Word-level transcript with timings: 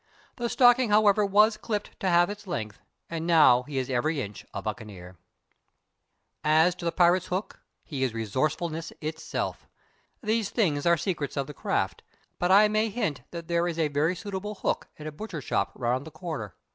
The 0.37 0.49
stocking, 0.49 0.89
however, 0.89 1.23
was 1.23 1.57
clipped 1.57 1.99
to 1.99 2.09
half 2.09 2.27
its 2.27 2.47
length, 2.47 2.79
and 3.07 3.27
now 3.27 3.61
he 3.61 3.77
is 3.77 3.87
every 3.87 4.19
inch 4.19 4.43
a 4.51 4.59
buccaneer. 4.59 5.15
As 6.43 6.73
for 6.73 6.85
the 6.85 6.91
captain's 6.91 7.27
hook, 7.27 7.59
he 7.83 8.01
is 8.01 8.11
resourcefulness 8.11 8.91
itself. 8.99 9.67
These 10.23 10.49
things 10.49 10.87
are 10.87 10.97
secrets 10.97 11.37
of 11.37 11.45
the 11.45 11.53
craft, 11.53 12.01
but 12.39 12.49
I 12.51 12.67
may 12.67 12.89
hint 12.89 13.21
that 13.29 13.47
there 13.47 13.67
is 13.67 13.77
a 13.77 13.89
very 13.89 14.15
suitable 14.15 14.55
hook 14.55 14.87
in 14.97 15.05
a 15.05 15.11
butchershop 15.11 15.75
around 15.75 16.05
the 16.05 16.09
corner. 16.09 16.55